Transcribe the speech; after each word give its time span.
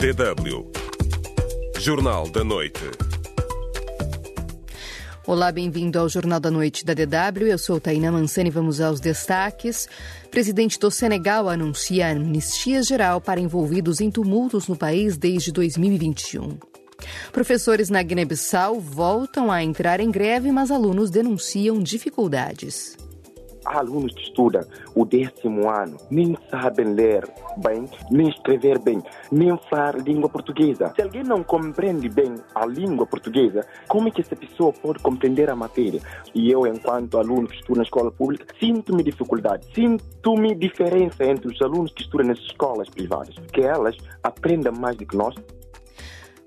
DW. 0.00 0.66
Jornal 1.78 2.26
da 2.30 2.42
Noite. 2.42 2.80
Olá, 5.26 5.52
bem-vindo 5.52 5.98
ao 5.98 6.08
Jornal 6.08 6.40
da 6.40 6.50
Noite 6.50 6.86
da 6.86 6.94
DW. 6.94 7.48
Eu 7.48 7.58
sou 7.58 7.78
Taina 7.78 8.10
Mansani 8.10 8.48
e 8.48 8.50
vamos 8.50 8.80
aos 8.80 8.98
destaques. 8.98 9.86
Presidente 10.30 10.78
do 10.78 10.90
Senegal 10.90 11.50
anuncia 11.50 12.08
amnistia 12.08 12.82
geral 12.82 13.20
para 13.20 13.40
envolvidos 13.40 14.00
em 14.00 14.10
tumultos 14.10 14.68
no 14.68 14.74
país 14.74 15.18
desde 15.18 15.52
2021. 15.52 16.56
Professores 17.30 17.90
na 17.90 18.02
Guiné-Bissau 18.02 18.80
voltam 18.80 19.52
a 19.52 19.62
entrar 19.62 20.00
em 20.00 20.10
greve, 20.10 20.50
mas 20.50 20.70
alunos 20.70 21.10
denunciam 21.10 21.78
dificuldades. 21.78 22.96
Alunos 23.78 24.12
que 24.14 24.22
estudam 24.22 24.62
o 24.94 25.04
décimo 25.04 25.70
ano, 25.70 25.96
nem 26.10 26.36
sabem 26.50 26.94
ler 26.94 27.28
bem, 27.58 27.84
nem 28.10 28.28
escrever 28.28 28.78
bem, 28.78 29.02
nem 29.30 29.56
falar 29.68 29.96
língua 29.96 30.28
portuguesa. 30.28 30.92
Se 30.94 31.02
alguém 31.02 31.22
não 31.22 31.42
compreende 31.42 32.08
bem 32.08 32.34
a 32.54 32.66
língua 32.66 33.06
portuguesa, 33.06 33.64
como 33.88 34.08
é 34.08 34.10
que 34.10 34.20
essa 34.20 34.36
pessoa 34.36 34.72
pode 34.72 34.98
compreender 35.00 35.48
a 35.50 35.56
matéria? 35.56 36.00
E 36.34 36.50
eu, 36.50 36.66
enquanto 36.66 37.18
aluno 37.18 37.48
que 37.48 37.56
estudo 37.56 37.78
na 37.78 37.82
escola 37.82 38.10
pública, 38.10 38.46
sinto-me 38.58 39.02
dificuldade, 39.02 39.66
sinto-me 39.74 40.54
diferença 40.54 41.24
entre 41.24 41.48
os 41.48 41.60
alunos 41.62 41.92
que 41.92 42.02
estudam 42.02 42.26
nas 42.26 42.38
escolas 42.38 42.88
privadas, 42.88 43.34
que 43.52 43.62
elas 43.62 43.96
aprendem 44.22 44.72
mais 44.72 44.96
do 44.96 45.06
que 45.06 45.16
nós, 45.16 45.34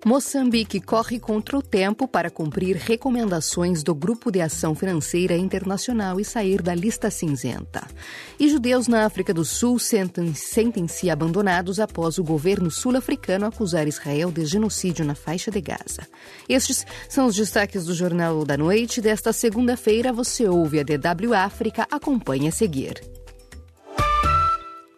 Moçambique 0.06 0.82
corre 0.82 1.18
contra 1.18 1.58
o 1.58 1.62
tempo 1.62 2.06
para 2.08 2.30
cumprir 2.30 2.76
recomendações 2.76 3.82
do 3.84 3.96
Grupo 3.96 4.30
de 4.30 4.42
Ação 4.42 4.76
Financeira 4.76 5.38
Internacional 5.38 6.20
e 6.20 6.26
sair 6.26 6.62
da 6.62 6.76
lista 6.76 7.10
cinzenta. 7.10 7.88
E 8.38 8.50
judeus 8.50 8.90
na 8.90 9.06
África 9.06 9.34
do 9.34 9.46
Sul 9.46 9.80
sentem-se 9.80 11.10
abandonados 11.10 11.80
após 11.80 12.18
o 12.18 12.24
governo 12.24 12.70
sul-africano 12.70 13.46
acusar 13.46 13.88
Israel 13.88 14.30
de 14.30 14.46
genocídio 14.46 15.06
na 15.06 15.16
faixa 15.16 15.50
de 15.50 15.62
Gaza. 15.62 16.06
Estes 16.50 16.86
são 17.08 17.28
os 17.28 17.36
destaques 17.36 17.86
do 17.86 17.94
Jornal 17.94 18.44
da 18.44 18.58
Noite 18.58 19.00
desta 19.00 19.32
segunda-feira. 19.32 20.12
Você 20.12 20.48
ouve 20.50 20.82
a 20.82 20.84
DW 20.84 21.34
África. 21.34 21.88
Acompanhe 21.90 22.50
a 22.50 22.52
seguir. 22.52 23.23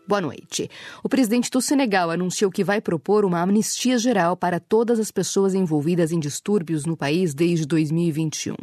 Boa 0.07 0.21
noite. 0.21 0.69
O 1.03 1.09
presidente 1.09 1.49
do 1.49 1.59
Senegal 1.59 2.11
anunciou 2.11 2.51
que 2.51 2.63
vai 2.63 2.79
propor 2.79 3.25
uma 3.25 3.41
amnistia 3.41 3.97
geral 3.97 4.37
para 4.37 4.59
todas 4.59 4.99
as 4.99 5.09
pessoas 5.09 5.55
envolvidas 5.55 6.11
em 6.11 6.19
distúrbios 6.19 6.85
no 6.85 6.95
país 6.95 7.33
desde 7.33 7.65
2021. 7.65 8.55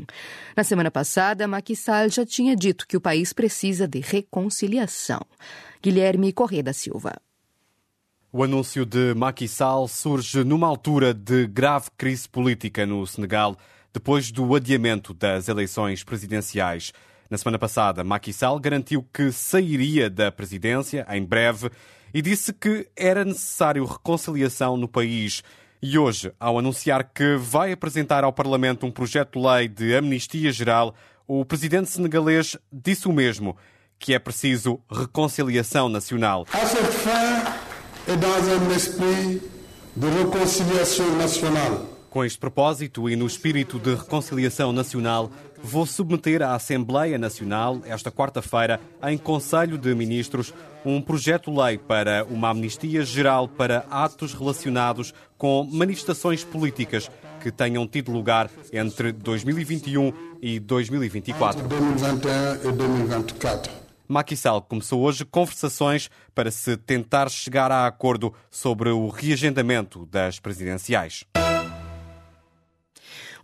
Na 0.57 0.63
semana 0.63 0.89
passada, 0.89 1.49
Macky 1.49 1.75
Sall 1.75 2.09
já 2.11 2.25
tinha 2.25 2.55
dito 2.55 2.87
que 2.87 2.97
o 2.97 3.01
país 3.01 3.33
precisa 3.33 3.89
de 3.89 3.99
reconciliação. 3.99 5.21
Guilherme 5.83 6.33
Corrêa 6.33 6.63
da 6.63 6.73
Silva. 6.73 7.21
O 8.33 8.45
anúncio 8.45 8.87
de 8.87 9.13
Macky 9.13 9.49
Sall 9.49 9.89
surge 9.89 10.45
numa 10.45 10.69
altura 10.69 11.13
de 11.13 11.49
grave 11.49 11.91
crise 11.99 12.29
política 12.29 12.87
no 12.87 13.05
Senegal, 13.05 13.57
depois 13.93 14.31
do 14.31 14.55
adiamento 14.55 15.13
das 15.13 15.49
eleições 15.49 16.05
presidenciais. 16.05 16.93
Na 17.33 17.39
semana 17.39 17.59
passada, 17.59 18.05
Macky 18.05 18.31
Sall 18.31 18.61
garantiu 18.61 19.03
que 19.11 19.33
sairia 19.33 20.11
da 20.11 20.31
presidência 20.31 21.07
em 21.09 21.25
breve 21.25 21.71
e 22.13 22.21
disse 22.21 22.53
que 22.53 22.87
era 22.95 23.25
necessário 23.25 23.87
reconciliação 23.87 24.77
no 24.77 24.87
país. 24.87 25.43
E 25.81 25.97
hoje, 25.97 26.31
ao 26.39 26.59
anunciar 26.59 27.05
que 27.05 27.37
vai 27.39 27.73
apresentar 27.73 28.23
ao 28.23 28.35
Parlamento 28.35 28.85
um 28.85 28.91
projeto 28.91 29.41
de 29.41 29.47
lei 29.47 29.67
de 29.67 29.97
amnistia 29.97 30.53
geral, 30.53 30.95
o 31.27 31.43
presidente 31.43 31.89
senegalês 31.89 32.59
disse 32.71 33.09
o 33.09 33.13
mesmo, 33.15 33.57
que 33.99 34.13
é 34.13 34.19
preciso 34.19 34.79
reconciliação 34.91 35.89
nacional. 35.89 36.47
À 36.53 36.67
cette 36.67 36.93
fin, 36.93 38.13
et 38.13 38.17
dans 38.19 38.47
un 38.47 38.77
esprit 38.77 39.41
de 39.97 40.07
réconciliation 40.07 41.17
nationale, 41.17 41.92
com 42.13 42.23
este 42.23 42.39
propósito 42.39 43.09
e 43.09 43.17
no 43.17 43.27
espírito 43.27 43.79
de 43.79 43.95
reconciliação 43.95 44.71
nacional, 44.71 45.31
vou 45.63 45.87
submeter 45.87 46.43
à 46.43 46.55
Assembleia 46.55 47.19
Nacional, 47.19 47.81
esta 47.87 48.13
quarta-feira, 48.13 48.79
em 49.05 49.17
Conselho 49.17 49.79
de 49.79 49.95
Ministros, 49.95 50.53
um 50.85 51.01
projeto-lei 51.01 51.79
para 51.79 52.25
uma 52.29 52.51
amnistia 52.51 53.03
geral 53.03 53.49
para 53.49 53.87
atos 53.91 54.35
relacionados 54.35 55.15
com 55.39 55.65
manifestações 55.65 56.45
políticas 56.45 57.11
que 57.41 57.51
tenham 57.51 57.89
tido 57.89 58.13
lugar 58.13 58.51
entre 58.73 59.11
2021 59.13 60.13
e 60.43 60.61
2024. 60.61 61.67
2021 61.67 62.69
e 62.69 62.73
2024. 62.73 63.73
Macky 64.07 64.37
Sall 64.37 64.61
começou 64.61 65.01
hoje 65.01 65.25
conversações 65.25 66.11
para 66.35 66.51
se 66.51 66.77
tentar 66.77 67.31
chegar 67.31 67.73
a 67.73 67.87
acordo 67.87 68.35
sobre 68.51 68.91
o 68.91 69.09
reagendamento 69.09 70.05
das 70.05 70.39
presidenciais. 70.39 71.25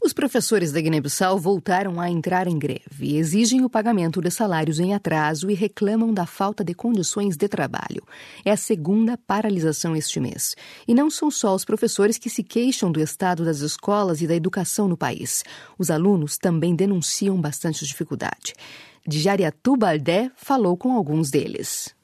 Os 0.00 0.12
professores 0.12 0.70
da 0.70 0.80
Guiné-Bissau 0.80 1.38
voltaram 1.38 2.00
a 2.00 2.08
entrar 2.08 2.46
em 2.46 2.56
greve, 2.56 3.16
exigem 3.16 3.64
o 3.64 3.68
pagamento 3.68 4.20
de 4.22 4.30
salários 4.30 4.78
em 4.78 4.94
atraso 4.94 5.50
e 5.50 5.54
reclamam 5.54 6.14
da 6.14 6.24
falta 6.24 6.62
de 6.62 6.72
condições 6.72 7.36
de 7.36 7.48
trabalho. 7.48 8.06
É 8.44 8.52
a 8.52 8.56
segunda 8.56 9.18
paralisação 9.18 9.96
este 9.96 10.20
mês. 10.20 10.54
E 10.86 10.94
não 10.94 11.10
são 11.10 11.32
só 11.32 11.52
os 11.52 11.64
professores 11.64 12.16
que 12.16 12.30
se 12.30 12.44
queixam 12.44 12.92
do 12.92 13.00
estado 13.00 13.44
das 13.44 13.58
escolas 13.58 14.22
e 14.22 14.26
da 14.28 14.36
educação 14.36 14.86
no 14.86 14.96
país. 14.96 15.42
Os 15.76 15.90
alunos 15.90 16.38
também 16.38 16.76
denunciam 16.76 17.38
bastante 17.40 17.84
dificuldade. 17.84 18.54
Djariatu 19.06 19.76
Baldé 19.76 20.30
falou 20.36 20.76
com 20.76 20.92
alguns 20.92 21.28
deles. 21.28 21.97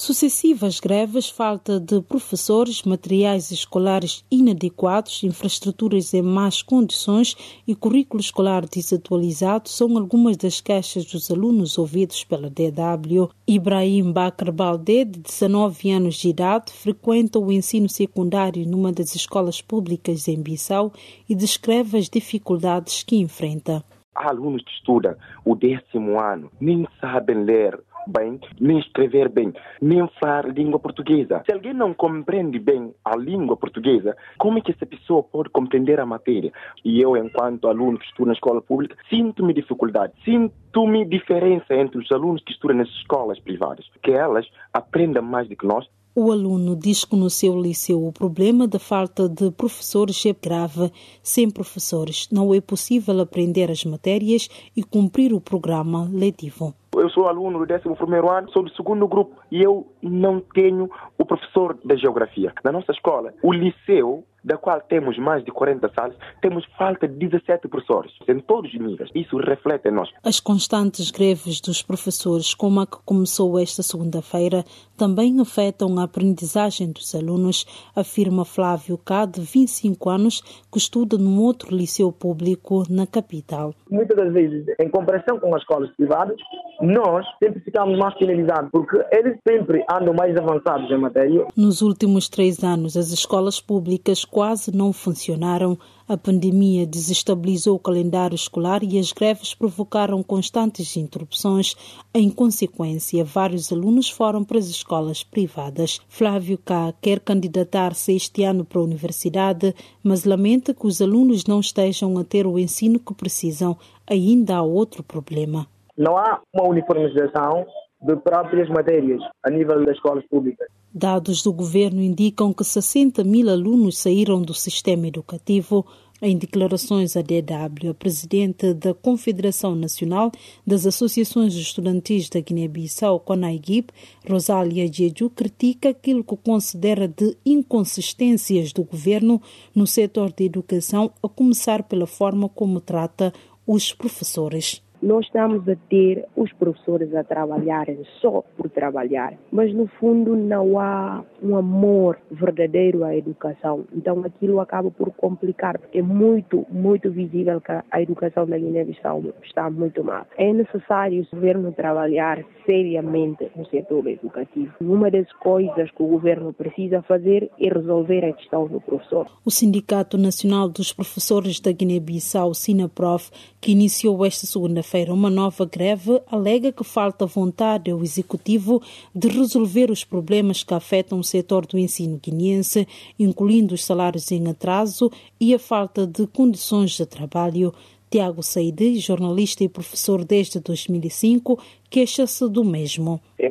Sucessivas 0.00 0.78
greves, 0.78 1.28
falta 1.28 1.80
de 1.80 2.00
professores, 2.00 2.84
materiais 2.84 3.50
escolares 3.50 4.24
inadequados, 4.30 5.24
infraestruturas 5.24 6.14
em 6.14 6.22
más 6.22 6.62
condições 6.62 7.34
e 7.66 7.74
currículo 7.74 8.20
escolar 8.20 8.64
desatualizado 8.64 9.68
são 9.68 9.98
algumas 9.98 10.36
das 10.36 10.60
queixas 10.60 11.04
dos 11.04 11.32
alunos 11.32 11.76
ouvidos 11.78 12.22
pela 12.22 12.48
DW. 12.48 13.28
Ibrahim 13.44 14.12
Bakr 14.12 14.52
Baldé, 14.52 15.04
de 15.04 15.18
19 15.18 15.90
anos 15.90 16.14
de 16.14 16.28
idade, 16.28 16.70
frequenta 16.72 17.40
o 17.40 17.50
ensino 17.50 17.88
secundário 17.88 18.64
numa 18.68 18.92
das 18.92 19.16
escolas 19.16 19.60
públicas 19.60 20.28
em 20.28 20.40
Bissau 20.40 20.92
e 21.28 21.34
descreve 21.34 21.98
as 21.98 22.08
dificuldades 22.08 23.02
que 23.02 23.16
enfrenta. 23.16 23.84
Há 24.14 24.30
alunos 24.30 24.62
que 24.62 24.70
estudam 24.70 25.16
o 25.44 25.56
décimo 25.56 26.20
ano, 26.20 26.52
nem 26.60 26.86
sabem 27.00 27.42
ler 27.42 27.80
bem, 28.08 28.40
nem 28.60 28.78
escrever 28.78 29.28
bem, 29.28 29.52
nem 29.80 30.08
falar 30.20 30.48
língua 30.48 30.78
portuguesa. 30.78 31.42
Se 31.44 31.52
alguém 31.52 31.74
não 31.74 31.92
compreende 31.92 32.58
bem 32.58 32.94
a 33.04 33.16
língua 33.16 33.56
portuguesa, 33.56 34.16
como 34.38 34.58
é 34.58 34.60
que 34.60 34.72
essa 34.72 34.86
pessoa 34.86 35.22
pode 35.22 35.50
compreender 35.50 36.00
a 36.00 36.06
matéria? 36.06 36.52
E 36.84 37.00
eu, 37.00 37.16
enquanto 37.16 37.68
aluno 37.68 37.98
que 37.98 38.06
estudo 38.06 38.28
na 38.28 38.32
escola 38.32 38.62
pública, 38.62 38.96
sinto-me 39.10 39.52
dificuldade, 39.52 40.12
sinto-me 40.24 41.04
diferença 41.04 41.74
entre 41.74 41.98
os 41.98 42.10
alunos 42.10 42.42
que 42.42 42.52
estudam 42.52 42.78
nas 42.78 42.88
escolas 42.88 43.38
privadas, 43.40 43.86
que 44.02 44.12
elas 44.12 44.46
aprendem 44.72 45.22
mais 45.22 45.48
do 45.48 45.56
que 45.56 45.66
nós, 45.66 45.86
o 46.20 46.32
aluno 46.32 46.74
diz 46.74 47.04
que 47.04 47.14
no 47.14 47.30
seu 47.30 47.56
liceu 47.56 48.04
o 48.04 48.12
problema 48.12 48.66
da 48.66 48.80
falta 48.80 49.28
de 49.28 49.52
professores 49.52 50.26
é 50.26 50.32
grave. 50.32 50.90
Sem 51.22 51.48
professores, 51.48 52.28
não 52.32 52.52
é 52.52 52.60
possível 52.60 53.20
aprender 53.20 53.70
as 53.70 53.84
matérias 53.84 54.48
e 54.76 54.82
cumprir 54.82 55.32
o 55.32 55.40
programa 55.40 56.10
letivo. 56.12 56.74
Eu 57.08 57.12
sou 57.12 57.26
aluno 57.26 57.64
do 57.64 57.74
11 57.74 58.28
ano, 58.30 58.50
sou 58.50 58.62
do 58.62 58.70
segundo 58.74 59.08
grupo 59.08 59.34
e 59.50 59.62
eu 59.62 59.86
não 60.02 60.40
tenho 60.40 60.90
o 61.16 61.24
professor 61.24 61.78
da 61.82 61.96
geografia. 61.96 62.52
Na 62.62 62.70
nossa 62.70 62.92
escola, 62.92 63.32
o 63.42 63.50
liceu 63.50 64.24
da 64.48 64.56
qual 64.56 64.80
temos 64.80 65.18
mais 65.18 65.44
de 65.44 65.52
40 65.52 65.90
salas, 65.94 66.16
temos 66.40 66.64
falta 66.78 67.06
de 67.06 67.14
17 67.28 67.68
professores 67.68 68.12
em 68.26 68.40
todos 68.40 68.72
os 68.72 68.80
níveis. 68.80 69.10
Isso 69.14 69.36
reflete 69.36 69.88
em 69.88 69.92
nós. 69.92 70.08
As 70.24 70.40
constantes 70.40 71.10
greves 71.10 71.60
dos 71.60 71.82
professores, 71.82 72.54
como 72.54 72.80
a 72.80 72.86
que 72.86 72.96
começou 73.04 73.58
esta 73.58 73.82
segunda-feira, 73.82 74.64
também 74.96 75.38
afetam 75.40 75.98
a 75.98 76.04
aprendizagem 76.04 76.90
dos 76.90 77.14
alunos, 77.14 77.66
afirma 77.94 78.44
Flávio 78.44 78.96
K, 78.96 79.26
de 79.26 79.40
25 79.42 80.08
anos, 80.08 80.40
que 80.72 80.78
estuda 80.78 81.18
num 81.18 81.40
outro 81.40 81.74
liceu 81.74 82.10
público 82.10 82.84
na 82.88 83.06
capital. 83.06 83.74
Muitas 83.90 84.16
das 84.16 84.32
vezes, 84.32 84.66
em 84.80 84.88
comparação 84.88 85.38
com 85.38 85.54
as 85.54 85.60
escolas 85.60 85.90
privadas, 85.96 86.36
nós 86.80 87.26
sempre 87.42 87.60
ficamos 87.60 87.98
mais 87.98 88.14
penalizados, 88.14 88.70
porque 88.70 88.96
eles 89.12 89.38
sempre 89.46 89.84
andam 89.90 90.14
mais 90.14 90.36
avançados 90.36 90.90
em 90.90 90.98
matéria. 90.98 91.46
Nos 91.56 91.82
últimos 91.82 92.28
três 92.28 92.62
anos, 92.64 92.96
as 92.96 93.10
escolas 93.10 93.60
públicas 93.60 94.24
quase 94.38 94.70
não 94.72 94.92
funcionaram. 94.92 95.76
A 96.08 96.16
pandemia 96.16 96.86
desestabilizou 96.86 97.74
o 97.74 97.78
calendário 97.80 98.36
escolar 98.36 98.84
e 98.84 98.96
as 98.96 99.10
greves 99.10 99.52
provocaram 99.52 100.22
constantes 100.22 100.96
interrupções. 100.96 101.74
Em 102.14 102.30
consequência, 102.30 103.24
vários 103.24 103.72
alunos 103.72 104.08
foram 104.08 104.44
para 104.44 104.58
as 104.58 104.66
escolas 104.66 105.24
privadas. 105.24 106.00
Flávio 106.08 106.56
K 106.56 106.94
quer 107.02 107.18
candidatar-se 107.18 108.14
este 108.14 108.44
ano 108.44 108.64
para 108.64 108.78
a 108.78 108.84
universidade, 108.84 109.74
mas 110.04 110.24
lamenta 110.24 110.72
que 110.72 110.86
os 110.86 111.02
alunos 111.02 111.44
não 111.44 111.58
estejam 111.58 112.16
a 112.16 112.22
ter 112.22 112.46
o 112.46 112.60
ensino 112.60 113.00
que 113.00 113.14
precisam. 113.14 113.76
Ainda 114.08 114.58
há 114.58 114.62
outro 114.62 115.02
problema. 115.02 115.66
Não 115.96 116.16
há 116.16 116.40
uma 116.54 116.68
uniformização 116.68 117.66
de 118.00 118.14
próprias 118.14 118.68
matérias 118.68 119.20
a 119.42 119.50
nível 119.50 119.84
das 119.84 119.96
escolas 119.96 120.24
públicas. 120.28 120.77
Dados 120.92 121.42
do 121.42 121.52
governo 121.52 122.02
indicam 122.02 122.50
que 122.52 122.64
60 122.64 123.22
mil 123.22 123.50
alunos 123.50 123.98
saíram 123.98 124.40
do 124.40 124.54
sistema 124.54 125.06
educativo. 125.06 125.84
Em 126.20 126.36
declarações 126.36 127.16
à 127.16 127.22
DW, 127.22 127.90
a 127.90 127.94
presidente 127.94 128.74
da 128.74 128.92
Confederação 128.92 129.76
Nacional 129.76 130.32
das 130.66 130.84
Associações 130.84 131.54
Estudantis 131.54 132.28
da 132.28 132.40
Guiné-Bissau, 132.40 133.20
CONAIGIB, 133.20 133.88
Rosália 134.28 134.92
Jeju, 134.92 135.30
critica 135.30 135.90
aquilo 135.90 136.24
que 136.24 136.36
considera 136.36 137.06
de 137.06 137.36
inconsistências 137.46 138.72
do 138.72 138.82
governo 138.82 139.40
no 139.72 139.86
setor 139.86 140.32
de 140.32 140.44
educação, 140.44 141.12
a 141.22 141.28
começar 141.28 141.84
pela 141.84 142.06
forma 142.06 142.48
como 142.48 142.80
trata 142.80 143.32
os 143.64 143.92
professores 143.92 144.82
nós 145.02 145.26
estamos 145.26 145.68
a 145.68 145.76
ter 145.88 146.24
os 146.36 146.52
professores 146.52 147.14
a 147.14 147.24
trabalharem 147.24 148.02
só 148.20 148.42
por 148.56 148.68
trabalhar, 148.70 149.34
mas 149.50 149.72
no 149.72 149.86
fundo 149.86 150.36
não 150.36 150.78
há 150.78 151.24
um 151.42 151.56
amor 151.56 152.18
verdadeiro 152.30 153.04
à 153.04 153.14
educação. 153.16 153.84
Então 153.92 154.22
aquilo 154.24 154.60
acaba 154.60 154.90
por 154.90 155.10
complicar, 155.12 155.78
porque 155.78 155.98
é 155.98 156.02
muito, 156.02 156.66
muito 156.70 157.10
visível 157.10 157.60
que 157.60 157.72
a 157.90 158.02
educação 158.02 158.46
da 158.46 158.58
Guiné-Bissau 158.58 159.22
está 159.42 159.70
muito 159.70 160.02
mal. 160.02 160.26
É 160.36 160.52
necessário 160.52 161.22
o 161.22 161.36
governo 161.36 161.72
trabalhar 161.72 162.44
seriamente 162.66 163.50
no 163.56 163.66
setor 163.66 164.06
educativo. 164.06 164.72
Uma 164.80 165.10
das 165.10 165.30
coisas 165.34 165.90
que 165.90 166.02
o 166.02 166.06
governo 166.06 166.52
precisa 166.52 167.02
fazer 167.02 167.50
é 167.60 167.68
resolver 167.68 168.24
a 168.24 168.32
questão 168.32 168.66
do 168.66 168.80
professor. 168.80 169.26
O 169.44 169.50
Sindicato 169.50 170.18
Nacional 170.18 170.68
dos 170.68 170.92
Professores 170.92 171.60
da 171.60 171.72
Guiné-Bissau, 171.72 172.52
SINAPROF, 172.52 173.30
que 173.60 173.72
iniciou 173.72 174.24
esta 174.24 174.46
segunda 174.46 174.82
feira 174.88 175.12
uma 175.12 175.28
nova 175.28 175.66
greve, 175.66 176.18
alega 176.26 176.72
que 176.72 176.82
falta 176.82 177.26
vontade 177.26 177.90
ao 177.90 178.02
executivo 178.02 178.80
de 179.14 179.28
resolver 179.28 179.90
os 179.90 180.02
problemas 180.02 180.62
que 180.62 180.72
afetam 180.72 181.18
o 181.18 181.24
setor 181.24 181.66
do 181.66 181.78
ensino 181.78 182.18
guineense, 182.22 182.88
incluindo 183.18 183.74
os 183.74 183.84
salários 183.84 184.32
em 184.32 184.48
atraso 184.48 185.12
e 185.38 185.54
a 185.54 185.58
falta 185.58 186.06
de 186.06 186.26
condições 186.26 186.92
de 186.92 187.04
trabalho. 187.04 187.74
Tiago 188.10 188.42
Saide, 188.42 188.98
jornalista 188.98 189.62
e 189.62 189.68
professor 189.68 190.24
desde 190.24 190.58
2005, 190.60 191.58
queixa-se 191.90 192.48
do 192.48 192.64
mesmo. 192.64 193.20
É 193.38 193.47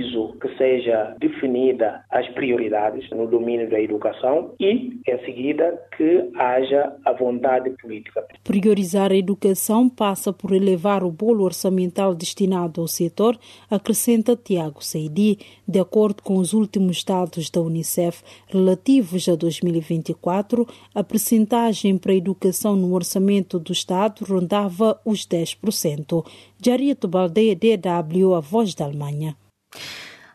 preciso 0.00 0.34
que 0.40 0.56
seja 0.56 1.14
definida 1.18 2.04
as 2.10 2.26
prioridades 2.30 3.08
no 3.10 3.26
domínio 3.26 3.68
da 3.68 3.80
educação 3.80 4.54
e, 4.58 5.00
em 5.06 5.18
seguida, 5.24 5.78
que 5.96 6.30
haja 6.34 6.92
a 7.04 7.12
vontade 7.12 7.70
política. 7.82 8.24
Priorizar 8.44 9.12
a 9.12 9.16
educação 9.16 9.88
passa 9.88 10.32
por 10.32 10.52
elevar 10.52 11.04
o 11.04 11.10
bolo 11.10 11.44
orçamental 11.44 12.14
destinado 12.14 12.80
ao 12.80 12.88
setor, 12.88 13.38
acrescenta 13.70 14.36
Tiago 14.36 14.82
Seidi, 14.82 15.38
de 15.66 15.78
acordo 15.78 16.22
com 16.22 16.36
os 16.36 16.52
últimos 16.52 17.04
dados 17.04 17.50
da 17.50 17.60
Unicef 17.60 18.22
relativos 18.48 19.28
a 19.28 19.34
2024, 19.34 20.66
a 20.94 21.04
percentagem 21.04 21.98
para 21.98 22.12
a 22.12 22.16
educação 22.16 22.74
no 22.76 22.94
orçamento 22.94 23.58
do 23.58 23.72
Estado 23.72 24.24
rondava 24.24 25.00
os 25.04 25.26
10%. 25.26 26.24
Jarito 26.62 27.08
Baldeia, 27.08 27.56
DW, 27.56 28.34
a 28.34 28.40
voz 28.40 28.74
da 28.74 28.84
Alemanha. 28.84 29.36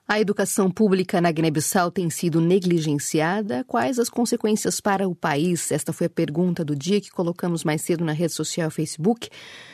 A 0.08 0.20
educação 0.20 0.70
pública 0.70 1.20
na 1.20 1.32
Guiné-Bissau 1.32 1.90
tem 1.90 2.12
sido 2.12 2.40
negligenciada. 2.40 3.64
Quais 3.64 3.98
as 3.98 4.08
consequências 4.08 4.80
para 4.80 5.10
o 5.10 5.16
país? 5.16 5.72
Esta 5.72 5.92
foi 5.92 6.06
a 6.06 6.10
pergunta 6.10 6.64
do 6.64 6.76
dia 6.76 7.02
que 7.02 7.10
colocamos 7.10 7.64
mais 7.64 7.82
cedo 7.82 8.06
na 8.06 8.12
rede 8.12 8.32
social 8.32 8.70
Facebook. 8.70 9.28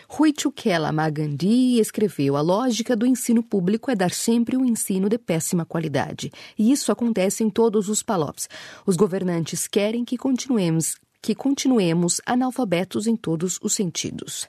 Rui 0.07 0.33
Chukela 0.39 0.89
Magandi 0.93 1.79
escreveu: 1.81 2.37
A 2.37 2.41
lógica 2.41 2.95
do 2.95 3.05
ensino 3.05 3.43
público 3.43 3.91
é 3.91 3.95
dar 3.95 4.11
sempre 4.11 4.55
um 4.55 4.63
ensino 4.63 5.09
de 5.09 5.17
péssima 5.17 5.65
qualidade. 5.65 6.31
E 6.57 6.71
isso 6.71 6.93
acontece 6.93 7.43
em 7.43 7.49
todos 7.49 7.89
os 7.89 8.01
palopes. 8.01 8.47
Os 8.85 8.95
governantes 8.95 9.67
querem 9.67 10.05
que 10.05 10.17
continuemos, 10.17 10.95
que 11.21 11.35
continuemos 11.35 12.21
analfabetos 12.25 13.05
em 13.05 13.17
todos 13.17 13.59
os 13.61 13.73
sentidos. 13.73 14.47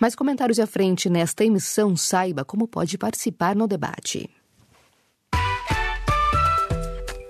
Mais 0.00 0.14
comentários 0.14 0.58
à 0.58 0.66
frente 0.66 1.10
nesta 1.10 1.44
emissão, 1.44 1.94
saiba 1.94 2.46
como 2.46 2.66
pode 2.66 2.96
participar 2.96 3.54
no 3.54 3.68
debate 3.68 4.30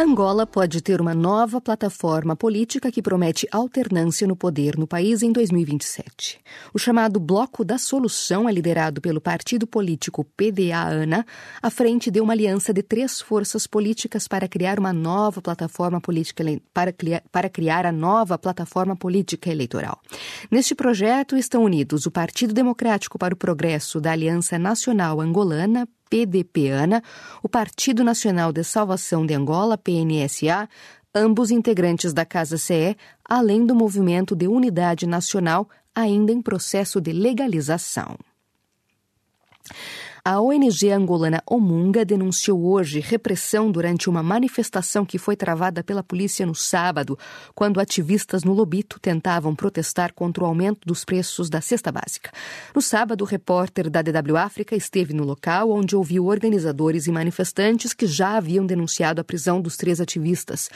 Angola 0.00 0.46
pode 0.46 0.80
ter 0.80 1.00
uma 1.00 1.12
nova 1.12 1.60
plataforma 1.60 2.36
política 2.36 2.88
que 2.88 3.02
promete 3.02 3.48
alternância 3.50 4.28
no 4.28 4.36
poder 4.36 4.78
no 4.78 4.86
país 4.86 5.24
em 5.24 5.32
2027. 5.32 6.38
O 6.72 6.78
chamado 6.78 7.18
Bloco 7.18 7.64
da 7.64 7.78
Solução 7.78 8.48
é 8.48 8.52
liderado 8.52 9.00
pelo 9.00 9.20
partido 9.20 9.66
político 9.66 10.22
PDA-ANA, 10.36 11.26
à 11.60 11.68
frente 11.68 12.12
de 12.12 12.20
uma 12.20 12.32
aliança 12.32 12.72
de 12.72 12.80
três 12.80 13.20
forças 13.20 13.66
políticas 13.66 14.28
para 14.28 14.46
criar 14.46 14.78
uma 14.78 14.92
nova 14.92 15.42
plataforma 15.42 16.00
política 16.00 16.44
para, 16.72 16.94
para 17.32 17.48
criar 17.48 17.84
a 17.84 17.90
nova 17.90 18.38
plataforma 18.38 18.94
política 18.94 19.50
eleitoral. 19.50 20.00
Neste 20.48 20.76
projeto 20.76 21.36
estão 21.36 21.64
unidos 21.64 22.06
o 22.06 22.10
Partido 22.12 22.54
Democrático 22.54 23.18
para 23.18 23.34
o 23.34 23.36
Progresso 23.36 24.00
da 24.00 24.12
Aliança 24.12 24.60
Nacional 24.60 25.20
Angolana, 25.20 25.88
PDPana, 26.08 27.02
o 27.42 27.48
Partido 27.48 28.02
Nacional 28.02 28.52
de 28.52 28.64
Salvação 28.64 29.24
de 29.26 29.34
Angola, 29.34 29.78
PNSA, 29.78 30.68
ambos 31.14 31.50
integrantes 31.50 32.12
da 32.12 32.24
Casa 32.24 32.58
CE, 32.58 32.96
além 33.24 33.66
do 33.66 33.74
Movimento 33.74 34.34
de 34.36 34.46
Unidade 34.46 35.06
Nacional, 35.06 35.68
ainda 35.94 36.32
em 36.32 36.40
processo 36.40 37.00
de 37.00 37.12
legalização. 37.12 38.16
A 40.24 40.40
ONG 40.40 40.90
angolana 40.90 41.42
Omunga 41.46 42.04
denunciou 42.04 42.64
hoje 42.66 43.00
repressão 43.00 43.70
durante 43.70 44.10
uma 44.10 44.22
manifestação 44.22 45.04
que 45.04 45.16
foi 45.16 45.36
travada 45.36 45.82
pela 45.82 46.02
polícia 46.02 46.44
no 46.44 46.54
sábado, 46.54 47.18
quando 47.54 47.80
ativistas 47.80 48.42
no 48.42 48.52
Lobito 48.52 48.98
tentavam 48.98 49.54
protestar 49.54 50.12
contra 50.12 50.42
o 50.42 50.46
aumento 50.46 50.80
dos 50.84 51.04
preços 51.04 51.48
da 51.48 51.60
cesta 51.60 51.92
básica. 51.92 52.30
No 52.74 52.82
sábado, 52.82 53.22
o 53.22 53.26
repórter 53.26 53.88
da 53.88 54.02
DW 54.02 54.36
África 54.36 54.74
esteve 54.74 55.14
no 55.14 55.24
local 55.24 55.70
onde 55.70 55.96
ouviu 55.96 56.26
organizadores 56.26 57.06
e 57.06 57.12
manifestantes 57.12 57.94
que 57.94 58.06
já 58.06 58.36
haviam 58.36 58.66
denunciado 58.66 59.20
a 59.20 59.24
prisão 59.24 59.60
dos 59.60 59.76
três 59.76 60.00
ativistas. 60.00 60.68